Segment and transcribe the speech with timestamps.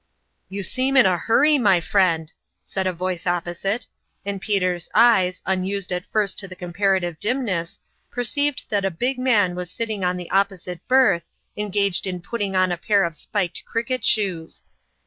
[0.55, 3.85] "You seem in a hurry, my friend!" said a voice opposite;
[4.25, 9.53] and Peter's eyes, unused at first to the comparative dimness, perceived that a big man
[9.53, 14.03] was sitting on the opposite berth, engaged in putting on a pair of spiked cricket
[14.03, 14.63] shoes.